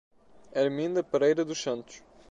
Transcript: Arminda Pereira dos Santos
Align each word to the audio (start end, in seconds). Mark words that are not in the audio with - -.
Arminda 0.55 1.03
Pereira 1.03 1.45
dos 1.45 1.61
Santos 1.61 2.01